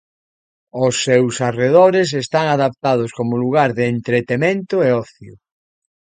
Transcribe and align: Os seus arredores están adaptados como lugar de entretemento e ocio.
Os 0.85 0.95
seus 1.05 1.33
arredores 1.49 2.09
están 2.23 2.45
adaptados 2.55 3.09
como 3.17 3.41
lugar 3.43 3.69
de 3.77 3.85
entretemento 3.95 4.75
e 4.87 4.89
ocio. 5.03 5.33